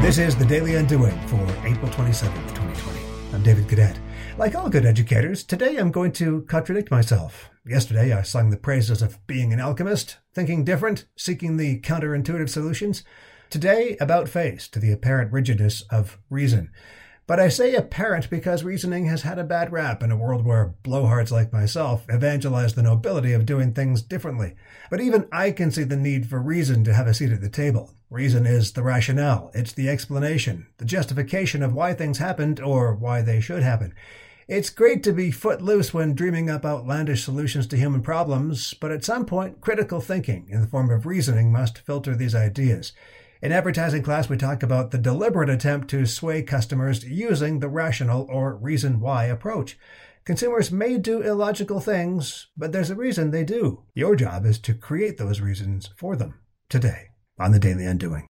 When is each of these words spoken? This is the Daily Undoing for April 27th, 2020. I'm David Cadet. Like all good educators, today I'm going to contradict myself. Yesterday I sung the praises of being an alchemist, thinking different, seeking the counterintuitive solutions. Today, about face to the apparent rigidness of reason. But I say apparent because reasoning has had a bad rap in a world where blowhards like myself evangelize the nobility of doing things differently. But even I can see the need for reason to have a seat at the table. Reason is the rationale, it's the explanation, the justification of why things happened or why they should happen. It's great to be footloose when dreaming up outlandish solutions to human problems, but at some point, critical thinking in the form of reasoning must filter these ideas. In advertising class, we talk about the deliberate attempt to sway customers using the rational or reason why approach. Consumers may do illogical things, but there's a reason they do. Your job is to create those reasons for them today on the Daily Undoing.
This 0.00 0.18
is 0.18 0.36
the 0.36 0.46
Daily 0.46 0.76
Undoing 0.76 1.18
for 1.26 1.44
April 1.66 1.90
27th, 1.90 2.54
2020. 2.54 3.00
I'm 3.34 3.42
David 3.42 3.68
Cadet. 3.68 3.98
Like 4.38 4.54
all 4.54 4.70
good 4.70 4.86
educators, 4.86 5.42
today 5.42 5.76
I'm 5.76 5.90
going 5.90 6.12
to 6.12 6.42
contradict 6.42 6.90
myself. 6.90 7.50
Yesterday 7.66 8.12
I 8.12 8.22
sung 8.22 8.48
the 8.48 8.56
praises 8.56 9.02
of 9.02 9.18
being 9.26 9.52
an 9.52 9.60
alchemist, 9.60 10.16
thinking 10.32 10.64
different, 10.64 11.06
seeking 11.16 11.56
the 11.56 11.80
counterintuitive 11.80 12.48
solutions. 12.48 13.02
Today, 13.50 13.96
about 14.00 14.28
face 14.28 14.68
to 14.68 14.78
the 14.78 14.92
apparent 14.92 15.32
rigidness 15.32 15.82
of 15.90 16.18
reason. 16.30 16.70
But 17.28 17.38
I 17.38 17.48
say 17.48 17.74
apparent 17.74 18.30
because 18.30 18.64
reasoning 18.64 19.04
has 19.04 19.20
had 19.20 19.38
a 19.38 19.44
bad 19.44 19.70
rap 19.70 20.02
in 20.02 20.10
a 20.10 20.16
world 20.16 20.46
where 20.46 20.74
blowhards 20.82 21.30
like 21.30 21.52
myself 21.52 22.06
evangelize 22.08 22.72
the 22.72 22.82
nobility 22.82 23.34
of 23.34 23.44
doing 23.44 23.74
things 23.74 24.00
differently. 24.00 24.54
But 24.90 25.02
even 25.02 25.28
I 25.30 25.50
can 25.50 25.70
see 25.70 25.84
the 25.84 25.94
need 25.94 26.26
for 26.26 26.40
reason 26.40 26.84
to 26.84 26.94
have 26.94 27.06
a 27.06 27.12
seat 27.12 27.30
at 27.30 27.42
the 27.42 27.50
table. 27.50 27.92
Reason 28.08 28.46
is 28.46 28.72
the 28.72 28.82
rationale, 28.82 29.50
it's 29.52 29.74
the 29.74 29.90
explanation, 29.90 30.68
the 30.78 30.86
justification 30.86 31.62
of 31.62 31.74
why 31.74 31.92
things 31.92 32.16
happened 32.16 32.60
or 32.60 32.94
why 32.94 33.20
they 33.20 33.42
should 33.42 33.62
happen. 33.62 33.92
It's 34.48 34.70
great 34.70 35.02
to 35.02 35.12
be 35.12 35.30
footloose 35.30 35.92
when 35.92 36.14
dreaming 36.14 36.48
up 36.48 36.64
outlandish 36.64 37.24
solutions 37.24 37.66
to 37.66 37.76
human 37.76 38.00
problems, 38.00 38.72
but 38.72 38.90
at 38.90 39.04
some 39.04 39.26
point, 39.26 39.60
critical 39.60 40.00
thinking 40.00 40.46
in 40.48 40.62
the 40.62 40.66
form 40.66 40.88
of 40.88 41.04
reasoning 41.04 41.52
must 41.52 41.76
filter 41.76 42.16
these 42.16 42.34
ideas. 42.34 42.94
In 43.40 43.52
advertising 43.52 44.02
class, 44.02 44.28
we 44.28 44.36
talk 44.36 44.64
about 44.64 44.90
the 44.90 44.98
deliberate 44.98 45.48
attempt 45.48 45.88
to 45.90 46.06
sway 46.06 46.42
customers 46.42 47.04
using 47.04 47.60
the 47.60 47.68
rational 47.68 48.26
or 48.28 48.56
reason 48.56 48.98
why 48.98 49.26
approach. 49.26 49.78
Consumers 50.24 50.72
may 50.72 50.98
do 50.98 51.22
illogical 51.22 51.78
things, 51.78 52.48
but 52.56 52.72
there's 52.72 52.90
a 52.90 52.96
reason 52.96 53.30
they 53.30 53.44
do. 53.44 53.84
Your 53.94 54.16
job 54.16 54.44
is 54.44 54.58
to 54.60 54.74
create 54.74 55.18
those 55.18 55.40
reasons 55.40 55.90
for 55.96 56.16
them 56.16 56.34
today 56.68 57.10
on 57.38 57.52
the 57.52 57.60
Daily 57.60 57.86
Undoing. 57.86 58.26